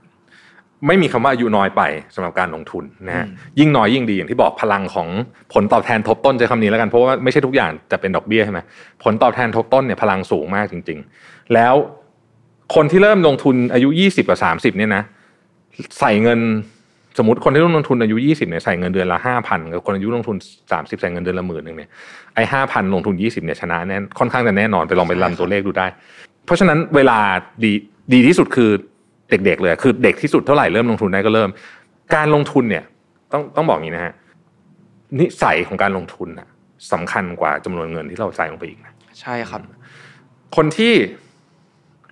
[0.88, 1.82] ไม่มีคำว่าอายุน้อยไป
[2.16, 5.08] สำหรับการลงทุนนะฮะอืมยิ่งน้อยยิ่งดีอย่างที่บอกพลังของ
[5.54, 8.60] ผลตอบแทนทบต้นใช้คำนี้แล้วกันเพราะว่าไม่ใช่ทุกอย่างจะเป็นดอกเบี้ยใช่ไหม
[9.04, 11.76] ผลตอบแทนทบต้นเนี่ยพลังสูงมากจริง ๆ แล้ว
[12.76, 15.04] คนที่เริ่มลงทุนอายุยี่สิบกับสามสิบเนี่ยนะ
[16.00, 16.40] ใส่เงิน
[17.18, 20.38] สมมติคนที่เริ่มลงทุนอายุยี่สิบเนี่ยใส่เงินเดือนละห้าพันกับคนอายุลงทุน
[20.72, 21.90] สามสิบใส่เงินเดือนละหมื่นหนึ่งเนี่ย
[22.36, 25.88] ไอ้ห้าพันลงทุนยี่สิบเนี่ยชนะแน่ค่อนข้างจะแน่นอนไปลองไปรันตัวเลขดูได้
[26.46, 27.20] เพราะฉะนั้นเวลา
[27.64, 27.72] ดี
[28.14, 28.70] ดีที่สุดคือ
[29.30, 31.50] เด็กๆเลยคือเด็กที่สุดเท่าไหร่เริ่มลงทุนได้ก็เริ่ม
[32.16, 32.84] การลงทุนเนี่ย
[33.32, 34.14] ต้องต้องบอกอย่างนี้นะฮะ
[35.20, 36.48] นิสัยของการลงทุนน่ะ
[36.94, 39.62] สำคัญกว่าจำนวนเงินที่เราใส่ลงไปอีกนะใช่ครับ
[40.56, 40.94] คนที่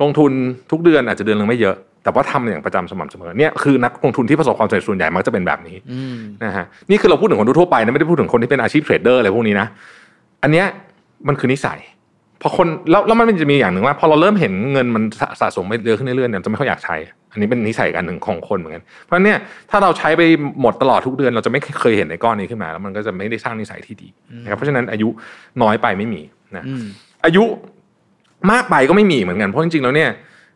[0.02, 0.32] ลงทุน
[0.72, 9.68] ทุกเดือนอาจจะเดือนนึงไม่เยอะ แต่ว่าทำอย่างประจำสม่ำเสมอเนี่ยคือนักลงทุนที่ประสบความสำเร็จส่วนใหญ่มักจะเป็นแบบนี้อืมนะฮะนี่คือเราพูดถึงคนทั่วๆไปนะไม่ได้พูดถึงคนที่เป็นอาชีพเทรดเดอร์อะไรพวกนี้นะ
[10.44, 10.66] อันเนี้ย
[11.28, 11.80] มันคือนิสัย
[12.42, 16.96] พอคนแล้วแล้วมันจะมีอย่างหนึ่งว่า พอเราเริ่มเห็นเงินมันสะสะสมไปเรื่อยขึ้นเรื่อยๆเนี่ยจะไม่ค่อยอยากใช้
[17.32, 19.38] อันนี้เป็นนิสัยอันหนึ่งของคนเหมือนกันเพราะฉะนั้นเนี่ย
[19.72, 20.22] ถ้าเราใช้ไป
[20.62, 24.08] หมดตลอดทุกเดือนเราจะไม่เคยเห็นเงินก้อนนี้ขึ้นมา แล้วมันก็จะไม่ได้สร้างนิสัยที่ดี
[24.44, 25.10] นะครับเพราะฉะนั้นอายุ
[25.62, 26.22] น้อยไปไม่มี
[26.58, 26.86] นะอืม
[27.26, 27.44] อายุ
[28.52, 30.10] มากไปก็ไม่มีเหมือนกันเพราะจริงๆแล้วเนี่ย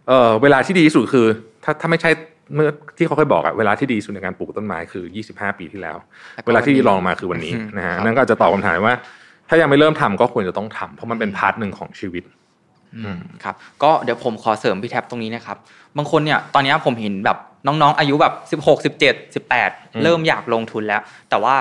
[0.07, 1.25] เออเวลาที่ดีที่สุดคือ
[1.63, 2.09] ถ้าถ้าไม่ใช่
[2.55, 5.97] เมื่อที่เขาเคยบอกอะเวลาที่ดีที่สุดในการปลูกต้นไม้คือ 25 ปีที่แล้ว
[6.35, 8.95] แล้วก็เวลาที่วันนี้ลองมาคือวันนี้อืมนะฮะครับนั่นก็อาจจะตอบคำถามว่า
[9.49, 12.23] ถ้ายังไม่เริ่มทำก็ควรจะต้องทำเพราะมันเป็น part หนึ่งของชีวิต
[12.95, 15.57] อืมครับก็เดี๋ยวผมขอเสริมพี่แท็บตรงนี้นะครับ
[15.97, 18.27] บางคนเนี่ยตอนนี้ผมเห็นแบบน้องๆ อายุแบ
[18.57, 18.99] บ 16 17
[19.55, 21.55] 18 เริ่มอยากลงทุนแล้ว แต่ว่า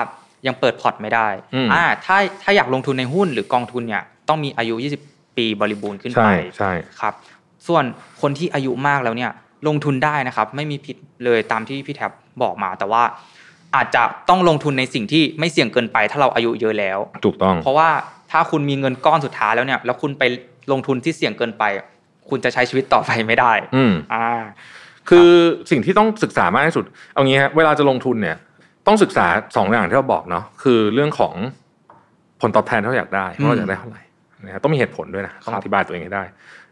[0.47, 4.75] ยังเปิดพอร์ตไม่ได้อืมอ่าถ้าถ้าอยากลงทุนในหุ้นหรือกองทุนเนี่ยต้องมีอายุ
[5.07, 7.13] 20 ปีบริบูรณ์ขึ้นใช่ไปใช่ครับ
[7.67, 7.83] ส่วน
[8.21, 9.31] คนที่อายุมากแล้วเนี่ย
[9.67, 13.03] ลงทุนได้นะครับ ไม่มีผิดเลยตามที่พี่แท็บบอกมา แต่ว่า
[13.75, 17.89] อาจจะต้องลงทุนในสิ่งที่ไม่เสี่ยงเกินไป ถ้าเราอายุเยอะแล้ว ถูกต้อง เพราะว่า
[18.31, 20.23] ถ้าคุณมีเงินก้อนสุดท้ายแล้วเนี่ย แล้วคุณไป
[20.71, 21.63] ลงทุนที่เสี่ยงเกินไป
[22.29, 24.27] คุณจะใช้ชีวิตต่อไปไม่ได้ อืมอ่า
[25.09, 25.29] คือ
[25.71, 28.37] สิ่งที่ต้องศึกษามากที่สุด เอางี้ฮะเวลาจะลงทุนเนี่ย
[28.87, 29.25] ต้องศึกษา
[29.57, 31.33] สองอย่างที่เราบอกเนาะคือเรื่องของ
[32.41, 34.01] ผลตอบแทนที่เราอยากได้ว่าเราอยากได้เท่าไหร่
[34.45, 36.23] นะฮะต้องมีเหตุผลด้วยนะต้องครับอธิบายตัวเองให้ได้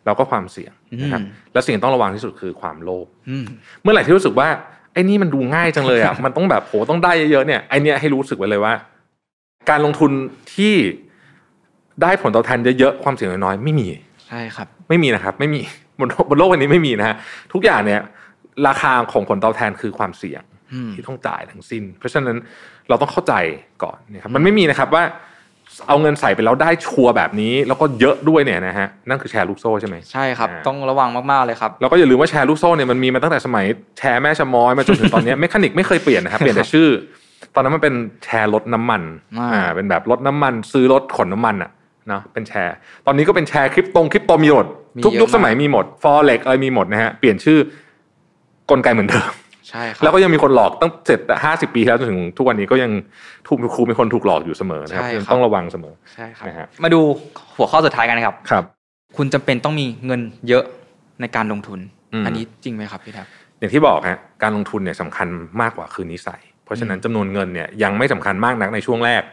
[0.05, 3.45] แล้วก็ความเสี่ยงนะครับอืมและสิ่งที่ต้องระวังที่สุดคือความโลภอืม
[3.81, 4.47] เมื่อไหร่ที่รู้สึกว่า
[4.93, 8.73] ไอ้นี่มันดูง่ายจังเลยอะมันต้องแบบโหต้องได้เยอะๆเนี่ยไอเนี้ยให้รู้สึกไว้เลยว่า
[9.69, 10.11] การลงทุน
[10.55, 10.73] ที่
[12.01, 13.87] ได้ผลตอบแทนเยอะๆความเสี่ยงน้อยๆไม่มี
[14.27, 15.61] ใช่ครับ ไม่มีนะครับ ไม่มี
[15.99, 17.15] บนบนโลกวันนี้ไม่มีนะฮะ
[17.53, 18.01] ทุกอย่างเนี่ย
[18.67, 22.37] ราคาของผลตอบแทนคือความเสี่ยงอืมที่ต้องจ่ายทั้งสิ้น เพราะฉะนั้น
[22.89, 23.33] เราต้องเข้าใจ
[23.83, 25.03] ก่อนนะครับมันไม่มีนะครับว่า
[25.87, 33.65] เอาเงินใส่ไปแล้วได้ชัวร์แบบนี้ แล้วก็เยอะด้วยเนี่ยนะฮะนั่นคือแชร์ลูกโซ่ใช่ไหมใช่ครับอ่าต้องระวังมากๆเลยครับแล้วก็อย่าลืมว่าแชร์ลูกโซ่เนี่ยมันมีมาตั้งแต่สมัย
[33.97, 36.87] แชร์แม่ชะมอยมาจนถึงตอนเนี้ยเมคานิกไม่เคยเปลี่ยนนะครับเปลี่ยนแต่ชื่อ
[37.55, 39.01] ตอนนั้นมันเป็นแชร์รถน้ำมัน
[39.39, 41.71] อ่าอ่าเป็นแบบรถน้ำมัน ซื้อรถขนน้ำมันอะ
[42.07, 44.67] เนาะเป็นแชร์ ตอนนี้ก็เป็นแชร์คริปโตคริปโตมีหมด
[45.05, 47.59] ทุกยุคสมัยมีหมดฟอเร็กอะไรมีหมดนะฮะเปลี่ยนชื่อ
[48.69, 49.31] กลไกเหมือนเดิม
[49.69, 52.91] ใช่ครับแล้วก็ยังมีคนหลอกตั้งเจ็ดห้าสิบปีแล้วจนถึงทุกวันนี้ก็ยัง
[53.47, 56.99] ถูกครูเป็นคนถูกหลอกอยู่เสมอนะครับใช่ครับต้องระวังเสมอใช่ครับนะฮะมาดู
[57.55, 58.63] หัวข้อสุดท้ายกันนะครับครับ
[59.17, 60.63] คุณจำเป็นต้องมีเงินเยอะ
[61.21, 61.79] ในการลงทุน
[62.13, 63.27] อืมอันนี้จริงไหมครับพี่แท็บ
[63.59, 65.27] อย่างที่บอกฮะการลงทุนเนี่ยสำคัญ
[65.61, 69.23] มากกว่าคือนิสัย เพราะฉะนั้นจำนวนเงินเนี่ยยังไม่สำคัญมากนักในช่วงแรก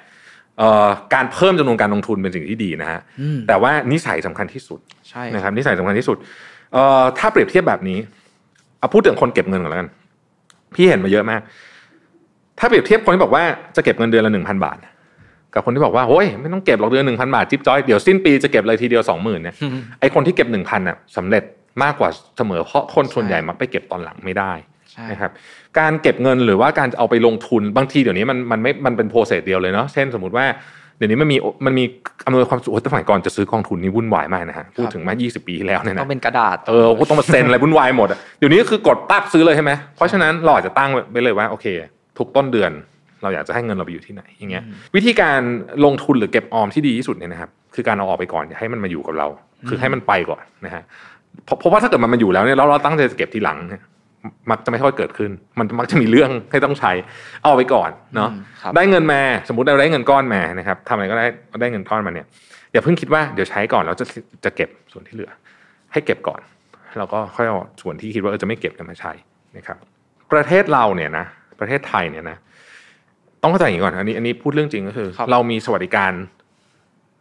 [0.59, 6.17] เอ่อการเพิ่มจำนวนการลงทุนเป็นสิ่งที่ดีนะฮะอืมแต่ว่านิสัยสำคัญที่สุดใช่นะครับนิสัยสำคัญที่สุด
[6.73, 7.99] เอ่อถ้าเปรียบเทียบแบบนี้
[8.79, 9.89] เอาพูดถึงคนเก็บเงินก่อนแล้วกัน
[10.75, 11.41] พี่เห็นมาเยอะมาก
[12.59, 13.45] ถ้าเปรียบเทียบคนที่บอกว่า
[13.77, 14.79] จะเก็บเงินเดือนละหนึ่งพันบาท
[15.55, 21.43] กับคนที่บอกว่าโอ้ยไม่ต้องเก็บหรอกเดือนหนึ่งพันบาทจิ๊บจ้อยเดี๋ยวสิ้นปีจะเก็บเลยทีเดียวสองหมื่นเนี่ยอืมไอคนที่เก็บหนึ่งพันอะสำเร็จ
[21.83, 24.53] มากกว่าเสมอเพราะคนส่วนใหญ่มักไปเก็บตอนหลังไม่ได้
[24.93, 25.31] ใช่นะครับ
[25.79, 30.47] การเก็บเงินหรือว่าการเอาไปลงทุนบางทีเดี๋ยวนี้มันมันไม่มันเป็นโปรเซสเดียวเลยเนาะเช่นสมมติว่า
[31.01, 31.37] เดี๋ยวนี้มันมี
[31.67, 31.85] มันมี
[32.27, 41.67] อำนวยความสะดวกแต่สมัยก่อนจะซื้อกองทุนนี่วุ่นวายมากนะฮะพูดถึงมา 20 ปีที่แล้วเนี่ยต้อนะงเป็นกระดาษเออก็ต้องมาเซ็นอะไรวุ่นวายหมดอะเดี๋ยวนี้ก็คือกดปั๊บซื้อเลยใช่ไหมเพราะฉะนั้นเราอาจจะตั้งไว้เลยว่าโอเค
[42.19, 42.71] ทุกต้นเดือน
[43.23, 44.65] เราอยากจะให้เงินเราไปอยู่ที่ไหนอย่างเงี้ย
[44.97, 45.41] วิธีการ
[45.85, 49.29] ลงทุนหรือเก็บออมที่ดีที่สุดเนี่ยนะครับคือการเอาออกไปก่อนอย่าให้มันมาอยู่กับเรา
[49.69, 50.83] คือให้มันไปก่อนนะฮะ
[51.45, 53.83] เพราะเพราะว่าถ้าเกิดมันมาอยู่แล้วเนี่ยแล้วเราตั้งใจจะเก็บทีหลังเนี่ย
[54.51, 56.93] มักจะไม่ค่อยเกิดขึ้น มันมักจะมีเรื่องให้ต้องใช้
[57.43, 61.27] เอาไปก่อนเนาะอืมครับได้เงินมาสมมติเราได้เงินก้อนมานะครับทำอะไรก็ได้
[61.61, 62.27] ได้เงินก้อนมาเนี่ย
[62.73, 64.07] อย่าเพิ่งคิดว่าเดี๋ยวใช้ก่อนแล้วจะ
[64.45, 65.31] จะเก็บส่วนที่เหลือ
[65.93, 66.41] ให้เก็บก่อน
[66.99, 69.13] แล้วก็ค่อยเอาส่วนที่คิดว่าเออจะไม่เก็บกันมาใช้
[69.57, 69.79] นะครับ
[70.33, 71.25] ประเทศเราเนี่ยนะ
[71.61, 72.37] ประเทศไทยเนี่ยนะ
[73.43, 76.13] ต้องเข้าใจอย่างนี้ก่อนอันนี้อันนี้พูดเรื่องจริงก็คือครับเรามีสวัสดิการ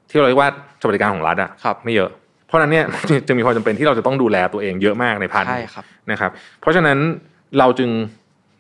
[0.09, 0.49] ที่เราเรียกว่า
[0.81, 2.09] สวัสดิการของรัฐอะครับไม่เยอะ
[2.49, 2.85] เพราะฉะนั้นเนี่ย
[3.25, 6.31] จึงมีความจำเป็นที่เราจะต้องดูแลตัวเองเยอะมากในพันใช่ครับนะครับ
[6.61, 6.97] เพราะฉะนั้น
[7.59, 7.89] เราจึง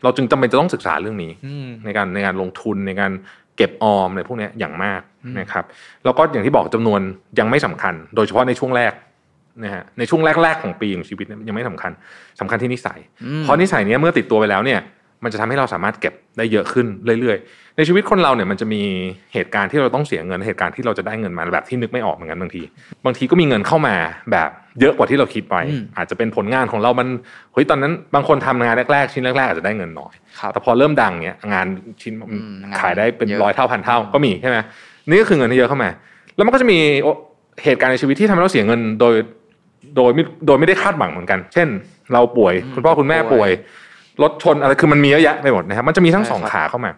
[0.03, 3.11] เราจึงจำเป็นจะต้องศึกษาเรื่องนี้อืมในการในการลงทุนในการ
[3.57, 5.63] เก็บออมในพวกเนี้ยอย่างมากอืมนะครับ
[6.05, 7.01] แล้วก็อย่างที่บอกจำนวน
[7.39, 8.93] ยังไม่สำคัญ โดยเฉพาะในช่วงแรก
[9.63, 11.91] นะฮะในช่วงแรกๆของปีของชีวิตเนี่ยยังไม่สำคัญ
[12.39, 14.79] สำคัญที่นิสัยอืมเพราะนิสัยเนี้ยเมื่อติดตัวไปแล้วเนี่ย
[15.23, 16.87] มันจะทำให้เราสามารถเก็บได้เยอะขึ้น
[17.19, 18.81] เรื่อยๆ ในชีวิตคนเราเนี่ยมันจะมี
[19.33, 22.61] เหตุการณ์ที่เราต้องเสียเงินเหตุการณ์ที่เราจะได้เงินมาแบบที่นึกไม่ออกเหมือนกันบางที
[23.05, 23.95] บางทีก็มีเงินเข้ามา
[24.31, 27.07] แบบเยอะกว่าที่เราคิดไปอืมอาจจะเป็นผลงานของเรามัน
[27.53, 31.67] เฮ้ยตอนนั้นบางคนทำงานแรกๆ ชิ้นแรกๆอาจจะได้เงินน้อยครับแต่พอเริ่มดังเนี่ยงาน
[32.01, 34.57] ชิ้นอืมงานขายได้เป็นเยอะร้อยเท่าพันเท่าก็มีใช่ไหม
[35.09, 35.89] นี่ก็คือเงินที่เยอะเข้ามา
[36.35, 36.79] แล้วมันก็จะมี
[37.63, 39.13] เหตุการณ์ในชีวิตที่ทำให้เราเสียเงินโดย
[39.95, 41.67] โดยไม่โดยไม่ได้คาดหวังเหมือนกัน เช่น
[42.13, 43.51] เราป่วยอืมคุณพ่อคุณแม่ป่ป่ววยย
[44.23, 46.91] รถชนอะไรคือมันมีเยอะแยะไปหมดนะครับมันจะมีทั้งใช่สองครับขาเข้ามา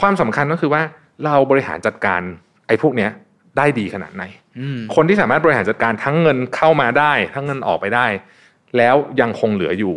[0.00, 0.82] ความสำคัญก็คือว่า
[1.24, 2.20] เราบริหารจัดการ
[2.66, 3.10] ไอ้พวกเนี้ย
[3.58, 4.24] ได้ดีขนาดไหน
[4.60, 8.06] อืมคนที่สามารถบริหารจัดการทั้งเงินเข้ามาได้ ทั้งเงินออกไปได้
[8.76, 9.94] แล้วยังคงเหลืออยู่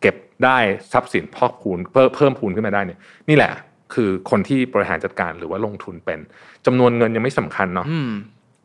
[0.00, 0.58] เก็บได้
[0.92, 3.50] ทรัพย์สินพอกพูนเพิ่มเพิ่มพูนขึ้นมาได้เนี่ย นี่แหละ
[3.94, 6.18] คือคนที่บริหารจัดการหรือว่าลงทุนเป็น
[6.66, 8.10] จำนวนเงินยังไม่สำคัญเนาะอืม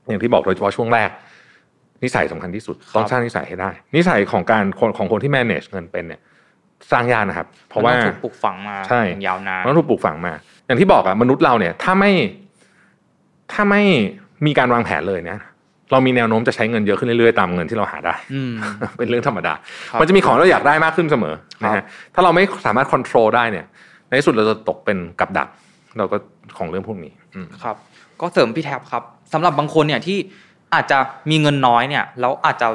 [0.07, 1.09] อย่างที่บอกโดยเฉพาะช่วงแรก
[2.03, 6.21] นิสัยสำคัญที่สุดครับต้องสร้างนิสัยให้ได้ นิสัยของการคนของคนที่ manage เงินเป็นเนี่ย
[6.91, 10.33] สร้างยากนะครับ เพราะว่ามันต้องถูกปลูกฝังมาใช่อย่างยาวนานมันต้องถูกปลูกฝังมา
[10.65, 12.11] อย่างที่บอกอะมนุษย์เราเนี่ย ถ้าไม่
[13.51, 13.81] ถ้าไม่
[14.45, 15.39] มีการวางแผนเลยเนี่ย
[15.91, 18.53] เรามีแนวโน้มจะใช้เงินเยอะขึ้นเรื่อยๆตามเงินที่เราหาได้อืม
[18.97, 19.53] เป็นเรื่องธรรมดา
[19.89, 23.65] ครับมันจะมีของเราอยากได้มากขึ้นเสมอนะครัฮะบถ้าเราไม่สามารถควบคุมได้เนี่ย
[24.07, 25.47] ในที่สุดเราจะตกเป็นกับดัก
[25.97, 26.17] เราก็
[26.57, 27.75] ของเรื่องพวกนี้อืมครับ
[28.21, 30.17] ก็เสริมพี่แท็บครับสำหรับบางคนเนี่ยที่
[30.73, 30.97] อาจจะ
[31.29, 32.67] มีเงินน้อยเนี่ยแล้วอาจจะ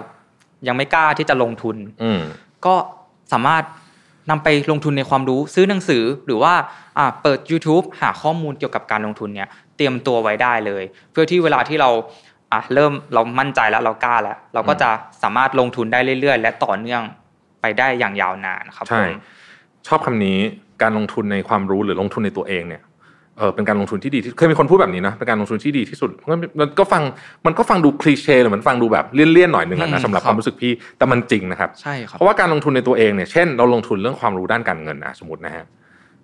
[0.67, 2.21] ยังไม่กล้าที่จะลงทุนอืม
[2.67, 2.75] ก็
[3.33, 3.63] สามารถ
[4.31, 6.53] นำไปลงทุนในความรู้ซื้อหนังสือหรือว่า
[6.99, 11.91] อ่าเปิด YouTube หาข้อมูลเกี่ยวกับการลงทุนเนี่ยเตรียมตัวไว้ได้เลย เพื่อที่เวลาที่เรา
[12.53, 14.91] อะเริ่มเรามั่นใจแล้วเรากล้าแล้ว เราก็จะ
[15.23, 17.03] สามารถลงทุนได้เรื่อยๆ และต่อเนื่อง
[17.61, 19.13] ไปได้อย่างยาวนานครับใช่ผม
[19.87, 20.39] ชอบคำนี้
[20.83, 22.83] การลงทุนในความรู้หรือลงทุนในตัวเองเนี่ย
[23.39, 27.03] เออเป็นการลงทุนที่ดีที่เคยมีคนพูดแบบนี้นะเป็นการลงทุนที่ดีที่สุดมันมันก็ฟัง
[27.47, 35.65] มันก็ฟังดูคลีเช่หรือมันฟังดูแบบเลี่ยนๆหน่อยหนึ่งอะอืนะมสำหรับครับความรู้สึกพี่แต่มันจริงนะครับใช่ครับเพราะว่าการลงทุนในตัวเองเนี่ยเช่นเราลงทุนเรื่องความรู้ด้านการเงินนะสมมตินะฮะ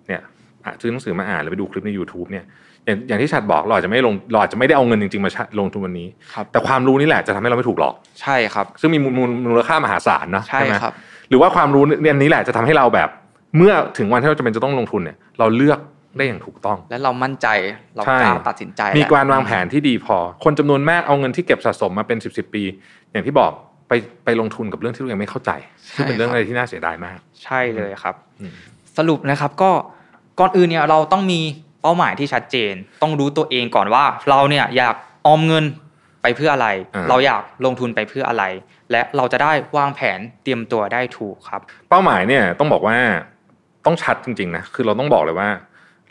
[0.07, 0.21] เนี่ย
[0.65, 2.45] อะซื้อหนังสือมาอ่านหรือไปดูคลิปใน YouTube เนี่ย
[2.85, 10.93] อย่างอย่างที่ชัดบอกเราอาจจะไม่ลงเราอาจจะไม่ได้เอาเงินจริงๆมาใช้ลงทุนวันนี้ครับแต่ความรู้นี่แหละจะทำให้เราไม่ถูกหลอกใช่ครับ ซึ่งมีมูลมูลมูลค่ามหาศาลเนอะใช่ไหมครับ
[11.29, 13.09] หรือว่าความรู้เนี่ยนี้แหละจะทำให้เราแบบ
[13.57, 15.79] เมื่อถึงวันที่เราจะเป็นจะต้องลงทุนเนี่ย เราเลือก
[16.17, 17.47] ได้อย่างถูกต้อง และเรามั่นใจ
[17.95, 22.63] เราใช่กล้าตัดสินใจ มีแล้วการวางแผนที่ดีพอ คนจำนวนมากเอาเงินที่เก็บสะสมมาเป็นสิบสิบปี
[23.11, 23.51] อย่างที่บอก
[23.87, 23.93] ไป
[24.25, 25.51] ไปลงทุนกับเรื่องที่เรายังไม่เข้าใจ
[25.95, 28.53] ซึ่งเป็นเรื่องอะไรที่น่าเสียดายมาก ใช่เลยครับอืม
[28.97, 29.71] สรุปนะครับก็
[30.39, 31.39] ก่อนอื่นเนี่ยเราต้องมี
[31.81, 34.95] เป้าหมายที่ชัดเจน ต้องรู้ตัวเองก่อนว่า เราเนี่ยอยาก
[35.27, 35.65] ออมเงิน
[36.21, 38.43] ไปเพื่ออะไรอ่าเราอยากลงทุนไปเพื่ออะไร
[38.91, 42.97] และเราจะได้วางแผนเตรียมตัวได้ถูกครับ เป้าหมายเนี่ยต้องบอกว่า
[43.85, 45.49] ต้องชัดจริงๆนะคือเราต้องบอกเลยว่า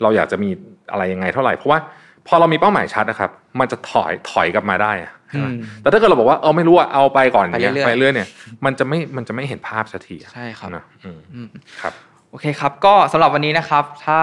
[0.01, 0.49] เราอยากจะมี
[0.91, 1.79] อะไรยังไงเท่าไหร่เพราะว่า
[2.27, 8.27] พอเรามีเป้าหมายชัดนะครับ มันจะถอยถอยกลับมาได้อะใช่ไหมอืมแต่ถ้าเกิดเราบอกว่าเออไม่รู้อะเอาไปก่อนไปเรื่อยๆไปเรื่อยเนี่ย
[8.65, 11.47] มันจะไม่มันจะไม่เห็นภาพสักทีอะใช่ครับนะอืมอืม
[11.81, 11.93] ครับ
[12.29, 14.17] โอเคครับ ก็สำหรับวันนี้นะครับ ถ้า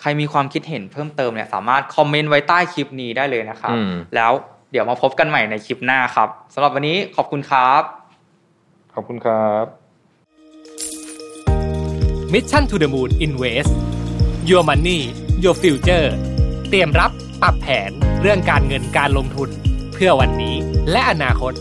[0.00, 4.32] ใครมีความคิดเห็นเพิ่มเติมเนี่ย สามารถคอมเมนต์ไว้ใต้คลิปนี้ได้เลยนะครับอืมแล้ว
[4.72, 7.82] เดี๋ยวมาพบกันใหม่ในคลิปหน้าครับสำหรับวันนี้ขอบคุณครับ
[8.94, 9.66] ขอบคุณครับ
[12.32, 13.72] Mission to the Moon Invest
[14.48, 15.00] Your Money
[15.42, 16.08] Your Future
[16.68, 17.10] เตรียมรับ
[17.42, 19.48] ปรับแผนเรื่องการเงินการลงทุน
[19.92, 20.54] เพื่อวันนี้
[20.90, 21.52] และอนาคต